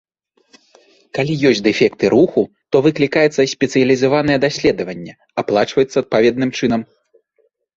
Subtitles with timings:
[1.17, 2.41] Калі ёсць дэфекты руху,
[2.75, 6.81] то выклікаецца спецыялізаванае даследаванне, аплачваецца адпаведным чынам.